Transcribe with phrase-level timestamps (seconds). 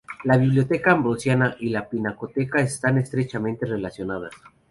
[0.23, 4.31] La Biblioteca Ambrosiana y la Pinacoteca están estrechamente relacionadas.